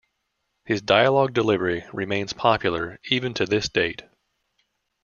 [0.65, 4.01] His dialogue delivery remains popular even to this date.